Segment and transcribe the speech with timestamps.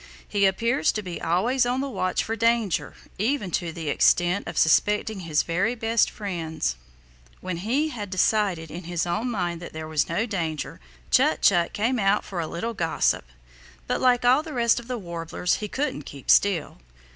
[0.27, 4.57] He appears to be always on the watch for danger, even to the extent of
[4.57, 6.75] suspecting his very best friends.
[7.39, 10.79] When he had decided in his own mind that there was no danger,
[11.11, 13.25] Chut Chut came out for a little gossip.
[13.85, 16.79] But like all the rest of the Warblers he couldn't keep still.